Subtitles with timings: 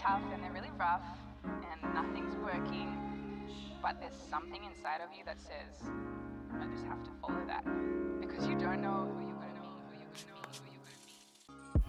[0.00, 1.02] tough and they're really rough
[1.44, 2.96] and nothing's working,
[3.82, 5.90] but there's something inside of you that says,
[6.58, 7.62] I just have to follow that
[8.18, 9.60] because you don't know who you're going to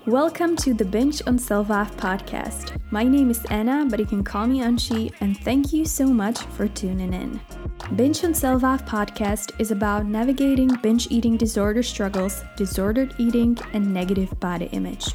[0.03, 0.13] meet.
[0.13, 2.77] Welcome to the Binge on Self-Love podcast.
[2.91, 6.39] My name is Anna, but you can call me Anshi, and thank you so much
[6.39, 7.39] for tuning in.
[7.95, 14.37] Binge on Self-Love podcast is about navigating binge eating disorder struggles, disordered eating, and negative
[14.41, 15.13] body image.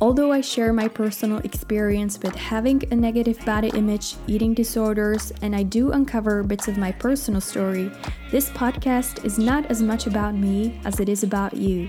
[0.00, 5.54] Although I share my personal experience with having a negative body image, eating disorders, and
[5.54, 7.90] I do uncover bits of my personal story,
[8.30, 11.88] this podcast is not as much about me as it is about you.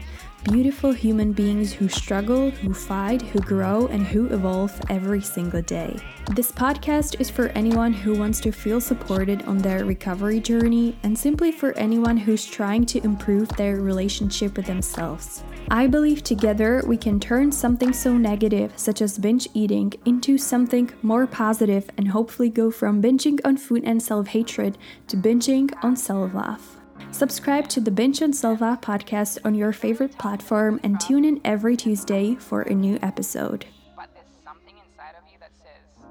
[0.52, 5.98] Beautiful human beings who struggle, who fight, who grow, and who evolve every single day.
[6.36, 11.18] This podcast is for anyone who wants to feel supported on their recovery journey and
[11.18, 15.44] simply for anyone who's trying to improve their relationship with themselves.
[15.72, 20.92] I believe together we can turn something so negative, such as binge eating, into something
[21.02, 25.96] more positive and hopefully go from binging on food and self hatred to binging on
[25.96, 26.85] self love.
[27.12, 31.78] Subscribe to the on Self Love podcast on your favorite platform and tune in every
[31.78, 33.66] Tuesday for a new episode.
[33.96, 36.06] But there's something inside of you that says,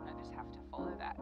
[0.00, 1.16] I just have to follow that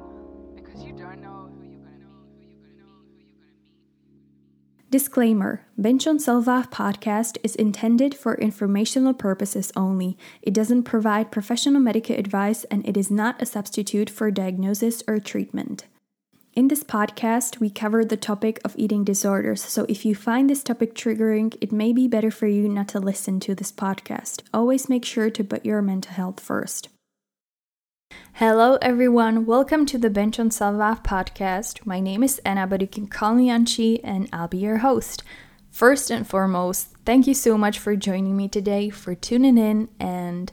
[0.54, 2.06] because you don't know who you're going to
[2.40, 4.90] meet, who you're going to meet, who you're going to meet.
[4.90, 10.16] Disclaimer Binge on Self-Love podcast is intended for informational purposes only.
[10.40, 15.18] It doesn't provide professional medical advice and it is not a substitute for diagnosis or
[15.18, 15.86] treatment.
[16.60, 20.62] In this podcast, we cover the topic of eating disorders, so if you find this
[20.62, 24.42] topic triggering, it may be better for you not to listen to this podcast.
[24.52, 26.90] Always make sure to put your mental health first.
[28.34, 29.46] Hello, everyone.
[29.46, 31.86] Welcome to the Binge on Love podcast.
[31.86, 35.22] My name is Anna, but you can call me Anchi, and I'll be your host.
[35.70, 40.52] First and foremost, thank you so much for joining me today, for tuning in, and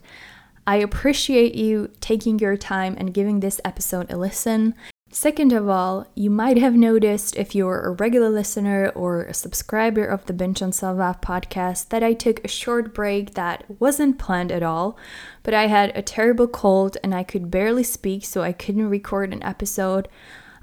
[0.66, 4.74] I appreciate you taking your time and giving this episode a listen.
[5.10, 10.06] Second of all, you might have noticed if you're a regular listener or a subscriber
[10.06, 14.52] of the Binge on Love podcast that I took a short break that wasn't planned
[14.52, 14.98] at all,
[15.44, 19.32] but I had a terrible cold and I could barely speak, so I couldn't record
[19.32, 20.10] an episode.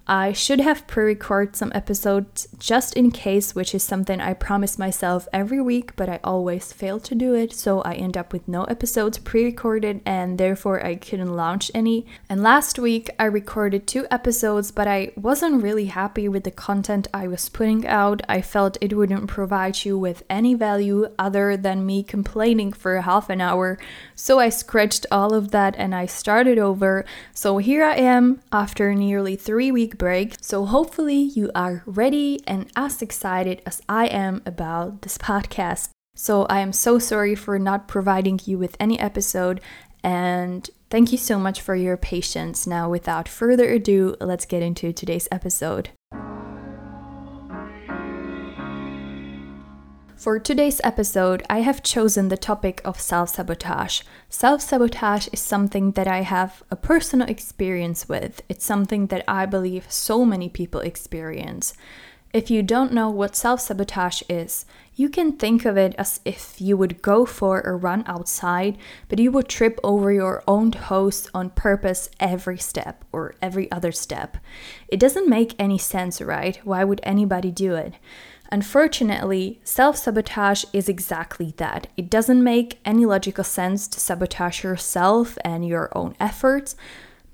[0.07, 4.79] I should have pre recorded some episodes just in case, which is something I promise
[4.79, 8.47] myself every week, but I always fail to do it, so I end up with
[8.47, 12.05] no episodes pre recorded and therefore I couldn't launch any.
[12.29, 17.09] And last week I recorded two episodes, but I wasn't really happy with the content
[17.15, 18.21] I was putting out.
[18.29, 23.31] I felt it wouldn't provide you with any value other than me complaining for half
[23.31, 23.79] an hour,
[24.15, 27.07] so I scratched all of that and I started over.
[27.33, 30.37] So here I am after nearly three weeks break.
[30.41, 35.91] So, hopefully, you are ready and as excited as I am about this podcast.
[36.15, 39.61] So, I am so sorry for not providing you with any episode,
[40.03, 42.67] and thank you so much for your patience.
[42.67, 45.91] Now, without further ado, let's get into today's episode.
[50.17, 54.03] For today's episode, I have chosen the topic of self sabotage.
[54.31, 58.41] Self sabotage is something that I have a personal experience with.
[58.49, 61.75] It's something that I believe so many people experience.
[62.35, 66.61] If you don't know what self sabotage is, you can think of it as if
[66.61, 68.77] you would go for a run outside,
[69.09, 73.93] but you would trip over your own toes on purpose every step or every other
[73.93, 74.37] step.
[74.89, 76.57] It doesn't make any sense, right?
[76.65, 77.95] Why would anybody do it?
[78.51, 81.87] Unfortunately, self sabotage is exactly that.
[81.97, 86.75] It doesn't make any logical sense to sabotage yourself and your own efforts,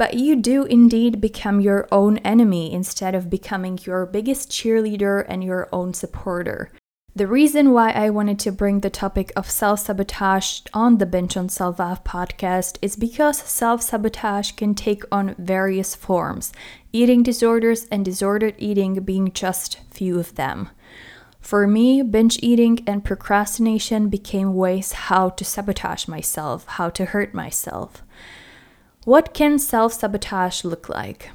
[0.00, 5.44] but you do indeed become your own enemy instead of becoming your biggest cheerleader and
[5.44, 6.72] your own supporter.
[7.14, 11.36] The reason why I wanted to bring the topic of self sabotage on the Binge
[11.36, 16.50] on Love podcast is because self sabotage can take on various forms,
[16.94, 20.70] eating disorders and disordered eating being just few of them.
[21.42, 27.34] For me, binge eating and procrastination became ways how to sabotage myself, how to hurt
[27.34, 28.02] myself.
[29.10, 31.30] What can self sabotage look like?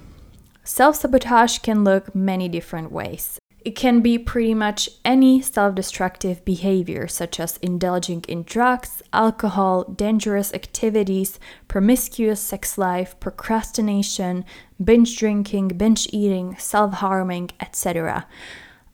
[0.63, 3.37] Self sabotage can look many different ways.
[3.65, 9.83] It can be pretty much any self destructive behavior, such as indulging in drugs, alcohol,
[9.83, 11.37] dangerous activities,
[11.67, 14.45] promiscuous sex life, procrastination,
[14.81, 18.25] binge drinking, binge eating, self harming, etc.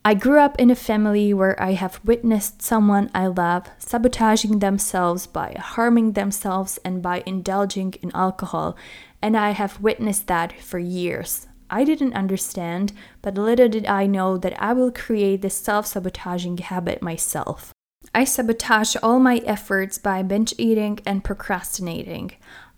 [0.04, 5.28] I grew up in a family where I have witnessed someone I love sabotaging themselves
[5.28, 8.76] by harming themselves and by indulging in alcohol,
[9.22, 11.46] and I have witnessed that for years.
[11.70, 16.58] I didn't understand, but little did I know that I will create this self sabotaging
[16.58, 17.72] habit myself.
[18.16, 22.32] I sabotage all my efforts by binge eating and procrastinating.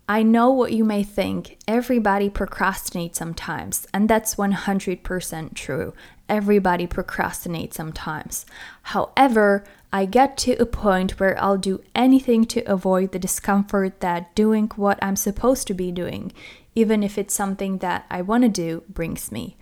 [0.09, 1.57] I know what you may think.
[1.65, 5.93] Everybody procrastinates sometimes, and that's 100% true.
[6.33, 8.47] Everybody procrastinates sometimes.
[8.81, 14.33] However, I get to a point where I'll do anything to avoid the discomfort that
[14.33, 16.33] doing what I'm supposed to be doing,
[16.73, 19.57] even if it's something that I want to do, brings me.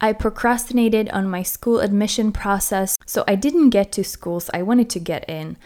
[0.00, 4.88] I procrastinated on my school admission process, so I didn't get to schools I wanted
[4.90, 5.56] to get in.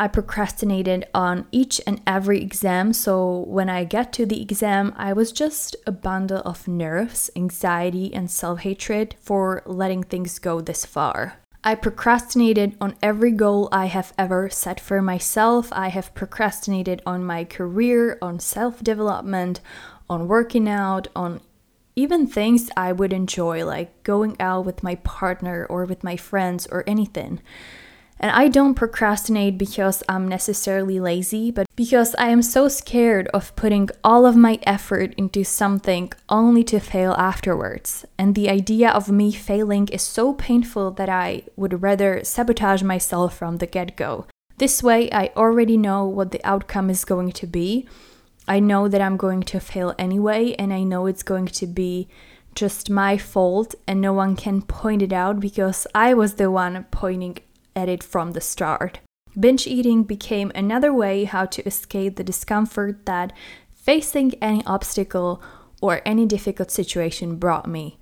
[0.00, 5.12] I procrastinated on each and every exam, so when I get to the exam, I
[5.12, 10.86] was just a bundle of nerves, anxiety, and self hatred for letting things go this
[10.86, 11.34] far.
[11.62, 15.68] I procrastinated on every goal I have ever set for myself.
[15.70, 19.60] I have procrastinated on my career, on self development,
[20.08, 21.42] on working out, on
[21.94, 26.66] even things I would enjoy, like going out with my partner or with my friends
[26.68, 27.42] or anything.
[28.22, 33.56] And I don't procrastinate because I'm necessarily lazy, but because I am so scared of
[33.56, 38.04] putting all of my effort into something only to fail afterwards.
[38.18, 43.38] And the idea of me failing is so painful that I would rather sabotage myself
[43.38, 44.26] from the get go.
[44.58, 47.88] This way, I already know what the outcome is going to be.
[48.46, 52.08] I know that I'm going to fail anyway, and I know it's going to be
[52.54, 56.84] just my fault, and no one can point it out because I was the one
[56.90, 57.38] pointing
[57.74, 59.00] at it from the start.
[59.38, 63.32] Binge eating became another way how to escape the discomfort that
[63.72, 65.42] facing any obstacle
[65.80, 67.98] or any difficult situation brought me.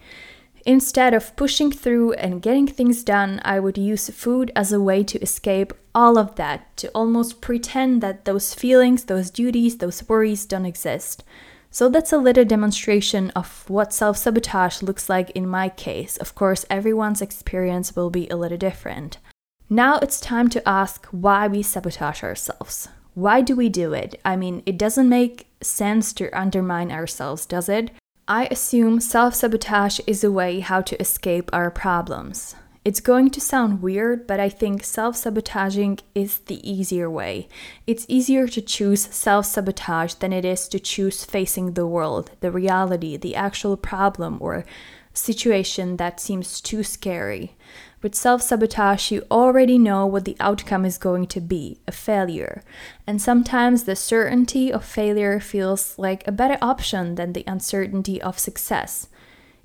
[0.66, 5.02] Instead of pushing through and getting things done, I would use food as a way
[5.04, 10.44] to escape all of that, to almost pretend that those feelings, those duties, those worries
[10.44, 11.24] don't exist.
[11.70, 16.16] So that's a little demonstration of what self sabotage looks like in my case.
[16.16, 19.18] Of course, everyone's experience will be a little different.
[19.70, 22.88] Now it's time to ask why we sabotage ourselves.
[23.12, 24.18] Why do we do it?
[24.24, 27.90] I mean, it doesn't make sense to undermine ourselves, does it?
[28.26, 32.54] I assume self sabotage is a way how to escape our problems.
[32.82, 37.48] It's going to sound weird, but I think self sabotaging is the easier way.
[37.86, 42.50] It's easier to choose self sabotage than it is to choose facing the world, the
[42.50, 44.64] reality, the actual problem, or
[45.18, 47.56] situation that seems too scary.
[48.00, 52.62] With self sabotage, you already know what the outcome is going to be a failure.
[53.06, 58.38] And sometimes the certainty of failure feels like a better option than the uncertainty of
[58.38, 59.08] success.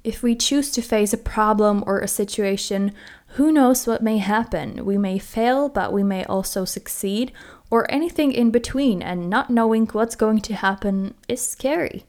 [0.03, 2.91] If we choose to face a problem or a situation,
[3.35, 4.83] who knows what may happen?
[4.83, 7.31] We may fail, but we may also succeed,
[7.69, 12.05] or anything in between, and not knowing what's going to happen is scary.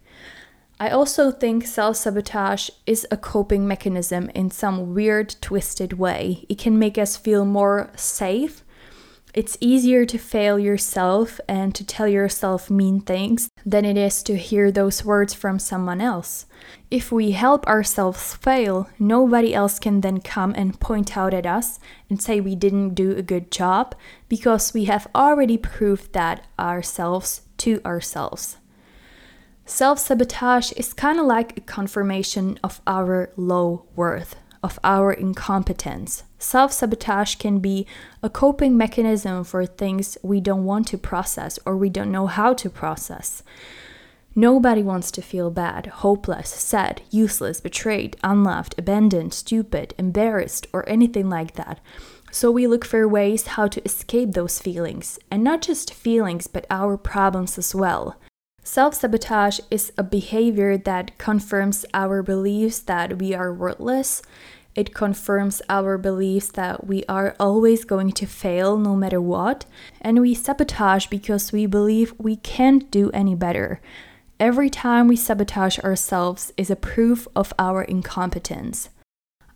[0.80, 6.44] I also think self sabotage is a coping mechanism in some weird, twisted way.
[6.48, 8.64] It can make us feel more safe.
[9.34, 14.36] It's easier to fail yourself and to tell yourself mean things than it is to
[14.36, 16.46] hear those words from someone else.
[16.88, 21.80] If we help ourselves fail, nobody else can then come and point out at us
[22.08, 23.96] and say we didn't do a good job
[24.28, 28.58] because we have already proved that ourselves to ourselves.
[29.66, 36.24] Self sabotage is kind of like a confirmation of our low worth, of our incompetence.
[36.38, 37.86] Self sabotage can be
[38.22, 42.52] a coping mechanism for things we don't want to process or we don't know how
[42.52, 43.42] to process.
[44.34, 51.30] Nobody wants to feel bad, hopeless, sad, useless, betrayed, unloved, abandoned, stupid, embarrassed, or anything
[51.30, 51.80] like that.
[52.30, 56.66] So we look for ways how to escape those feelings, and not just feelings, but
[56.68, 58.18] our problems as well.
[58.66, 64.22] Self sabotage is a behavior that confirms our beliefs that we are worthless.
[64.74, 69.66] It confirms our beliefs that we are always going to fail no matter what.
[70.00, 73.82] And we sabotage because we believe we can't do any better.
[74.40, 78.88] Every time we sabotage ourselves is a proof of our incompetence.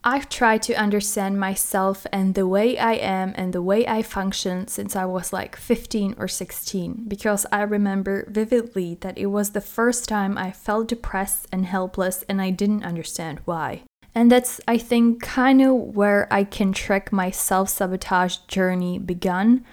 [0.04, 4.68] I've tried to understand myself and the way I am and the way I function
[4.68, 9.60] since I was like 15 or 16 because I remember vividly that it was the
[9.60, 13.82] first time I felt depressed and helpless and I didn't understand why.
[14.14, 19.64] And that's, I think, kind of where I can track my self sabotage journey begun.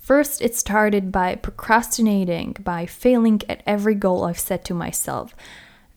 [0.00, 5.34] First, it started by procrastinating, by failing at every goal I've set to myself.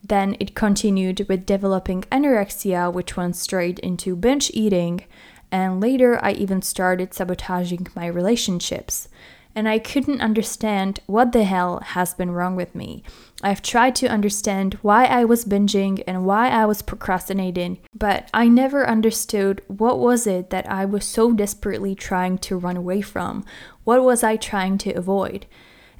[0.07, 5.05] Then it continued with developing anorexia, which went straight into binge eating.
[5.51, 9.09] And later, I even started sabotaging my relationships.
[9.55, 13.01] And I couldn't understand what the hell has been wrong with me.
[13.41, 18.49] I've tried to understand why I was binging and why I was procrastinating, but I
[18.49, 23.43] never understood what was it that I was so desperately trying to run away from.
[23.83, 25.47] What was I trying to avoid?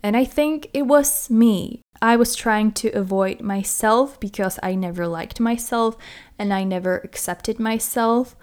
[0.04, 1.82] And I think it was me.
[2.02, 5.98] I was trying to avoid myself because I never liked myself
[6.38, 8.36] and I never accepted myself.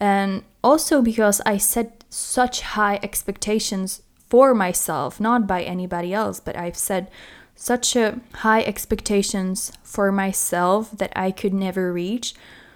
[0.00, 6.56] And also because I set such high expectations for myself, not by anybody else, but
[6.56, 7.10] I've set
[7.54, 12.34] such a high expectations for myself that I could never reach.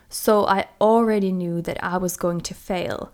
[0.09, 3.13] So I already knew that I was going to fail.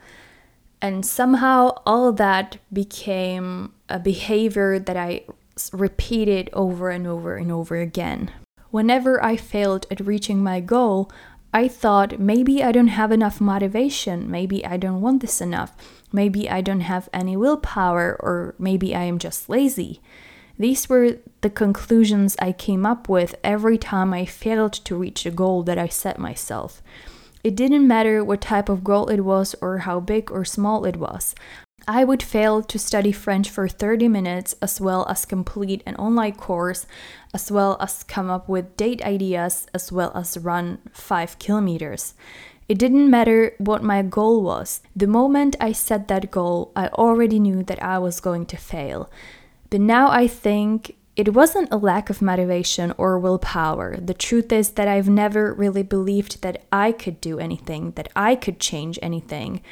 [0.80, 5.24] And somehow all that became a behavior that I
[5.72, 8.30] repeated over and over and over again.
[8.70, 11.10] Whenever I failed at reaching my goal,
[11.54, 15.74] I thought maybe I don't have enough motivation, maybe I don't want this enough,
[16.12, 20.00] maybe I don't have any willpower, or maybe I am just lazy.
[20.58, 25.30] These were the conclusions I came up with every time I failed to reach a
[25.30, 26.82] goal that I set myself.
[27.44, 30.96] It didn't matter what type of goal it was or how big or small it
[30.96, 31.34] was.
[31.88, 36.34] I would fail to study French for 30 minutes, as well as complete an online
[36.34, 36.86] course,
[37.32, 42.14] as well as come up with date ideas, as well as run 5 kilometers.
[42.68, 44.80] It didn't matter what my goal was.
[44.96, 49.08] The moment I set that goal, I already knew that I was going to fail.
[49.70, 53.96] But now I think it wasn't a lack of motivation or willpower.
[53.96, 58.34] The truth is that I've never really believed that I could do anything, that I
[58.34, 59.62] could change anything,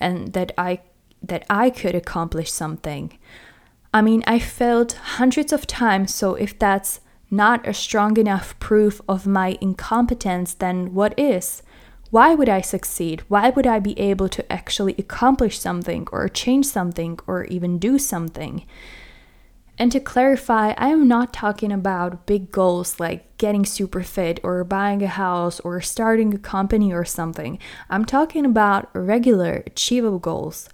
[0.00, 0.80] and that I
[1.22, 3.18] that I could accomplish something.
[3.92, 7.00] I mean, I failed hundreds of times, so if that's
[7.30, 11.62] not a strong enough proof of my incompetence, then what is?
[12.10, 13.22] Why would I succeed?
[13.28, 17.98] Why would I be able to actually accomplish something or change something or even do
[17.98, 18.66] something?
[19.78, 24.62] And to clarify, I am not talking about big goals like getting super fit or
[24.64, 27.58] buying a house or starting a company or something.
[27.88, 30.68] I'm talking about regular, achievable goals.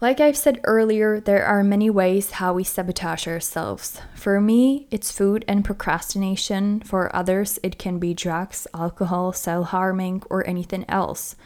[0.00, 4.00] Like I've said earlier, there are many ways how we sabotage ourselves.
[4.14, 6.80] For me, it's food and procrastination.
[6.80, 11.36] For others, it can be drugs, alcohol, self harming, or anything else.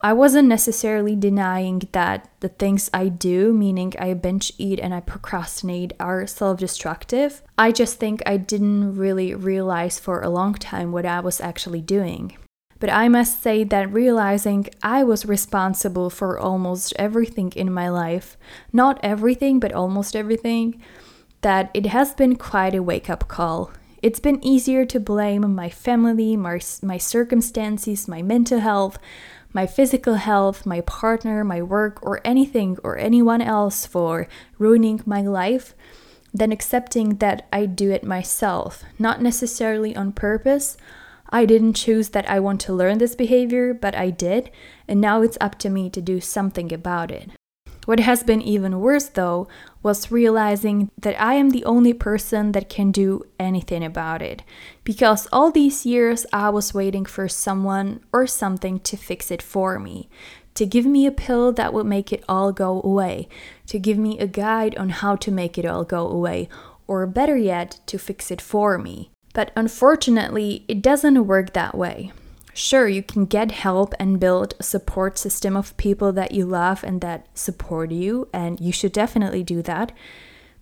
[0.00, 5.00] I wasn't necessarily denying that the things I do, meaning I binge eat and I
[5.00, 7.42] procrastinate, are self destructive.
[7.58, 11.82] I just think I didn't really realize for a long time what I was actually
[11.82, 12.38] doing.
[12.82, 18.36] But I must say that realizing I was responsible for almost everything in my life,
[18.72, 20.82] not everything, but almost everything,
[21.42, 23.70] that it has been quite a wake up call.
[24.02, 28.98] It's been easier to blame my family, my, my circumstances, my mental health,
[29.52, 34.26] my physical health, my partner, my work, or anything or anyone else for
[34.58, 35.76] ruining my life
[36.34, 40.76] than accepting that I do it myself, not necessarily on purpose
[41.32, 44.50] I didn't choose that I want to learn this behavior, but I did,
[44.86, 47.30] and now it's up to me to do something about it.
[47.86, 49.48] What has been even worse, though,
[49.82, 54.42] was realizing that I am the only person that can do anything about it.
[54.84, 59.80] Because all these years I was waiting for someone or something to fix it for
[59.80, 60.08] me,
[60.54, 63.26] to give me a pill that would make it all go away,
[63.66, 66.48] to give me a guide on how to make it all go away,
[66.86, 69.11] or better yet, to fix it for me.
[69.32, 72.12] But unfortunately, it doesn't work that way.
[72.54, 76.84] Sure, you can get help and build a support system of people that you love
[76.84, 79.92] and that support you, and you should definitely do that.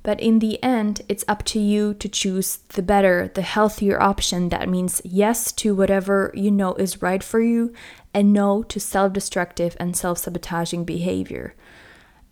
[0.02, 4.48] But in the end, it's up to you to choose the better, the healthier option
[4.48, 7.74] that means yes to whatever you know is right for you
[8.14, 11.54] and no to self destructive and self sabotaging behavior.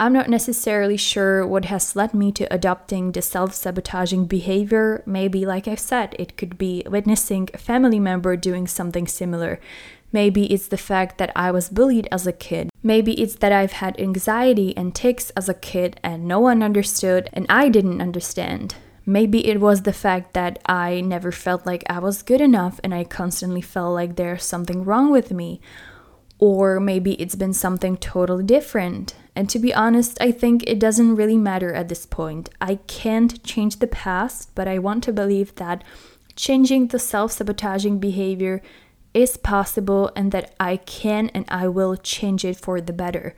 [0.01, 5.03] I'm not necessarily sure what has led me to adopting the self sabotaging behavior.
[5.07, 9.59] Maybe, like I've said, it could be witnessing a family member doing something similar.
[10.13, 12.71] Maybe it's the fact that I was bullied as a kid.
[12.81, 17.29] Maybe it's that I've had anxiety and tics as a kid and no one understood
[17.33, 18.77] and I didn't understand.
[19.05, 22.95] Maybe it was the fact that I never felt like I was good enough and
[22.95, 25.61] I constantly felt like there's something wrong with me.
[26.39, 29.15] Or maybe it's been something totally different.
[29.35, 32.51] And to be honest, I think it doesn't really matter at this point.
[32.61, 35.83] I can't change the past, but I want to believe that
[36.37, 38.63] changing the self sabotaging behavior
[39.15, 43.35] is possible and that I can and I will change it for the better.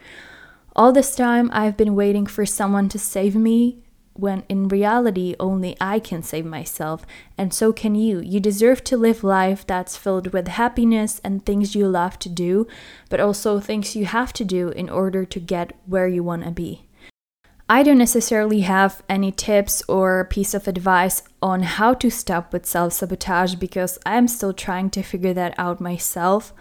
[0.76, 3.82] All this time, I've been waiting for someone to save me,
[4.20, 7.06] when in reality only I can save myself,
[7.38, 8.20] and so can you.
[8.20, 12.66] You deserve to live life that's filled with happiness and things you love to do,
[13.08, 16.50] but also things you have to do in order to get where you want to
[16.50, 16.86] be.
[17.68, 22.66] I don't necessarily have any tips or piece of advice on how to stop with
[22.66, 26.52] self sabotage because I'm still trying to figure that out myself.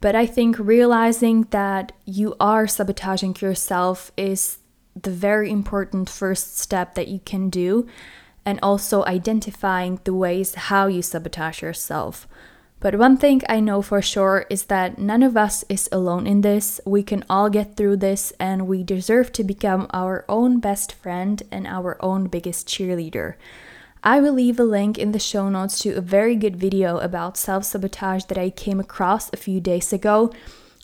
[0.00, 4.59] But I think realizing that you are sabotaging yourself is
[5.02, 7.86] the very important first step that you can do.
[8.46, 12.26] and also identifying the ways how you sabotage yourself.
[12.80, 16.40] But one thing I know for sure is that none of us is alone in
[16.40, 16.80] this.
[16.86, 21.42] We can all get through this, and we deserve to become our own best friend
[21.52, 23.34] and our own biggest cheerleader.
[24.02, 27.36] I will leave a link in the show notes to a very good video about
[27.36, 30.32] self sabotage that I came across a few days ago,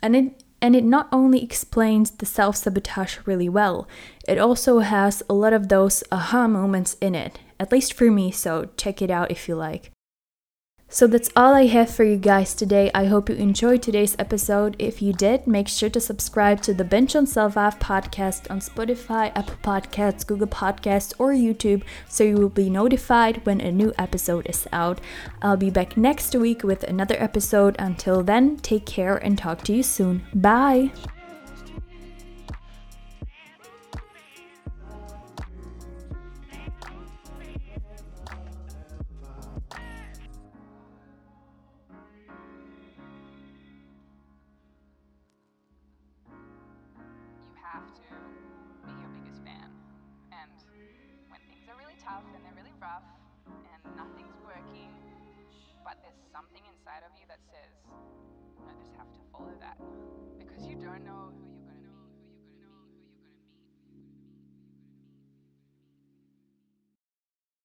[0.02, 3.86] and it and it not only explains the self sabotage really well,
[4.28, 8.30] it also has a lot of those aha moments in it, at least for me,
[8.30, 9.90] so check it out if you like.
[10.88, 12.90] So that's all I have for you guys today.
[12.94, 14.76] I hope you enjoyed today's episode.
[14.78, 18.60] If you did, make sure to subscribe to the Binge on Self Love podcast on
[18.60, 23.92] Spotify, Apple Podcasts, Google Podcasts, or YouTube so you will be notified when a new
[23.98, 25.00] episode is out.
[25.42, 27.74] I'll be back next week with another episode.
[27.78, 30.24] Until then, take care and talk to you soon.
[30.32, 30.92] Bye.